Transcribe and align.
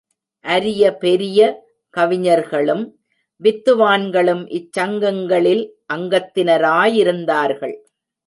அரியபெரிய 0.45 1.39
கவிஞர்களும் 1.89 2.83
வித்துவான்களும் 3.41 4.43
இச்சங்கங்களில் 4.51 5.63
அங்கத்தினராயிருந்தார்கள். 5.93 7.75